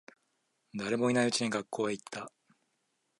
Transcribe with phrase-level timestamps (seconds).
[0.79, 2.31] 誰もいないうちに学校へ行った。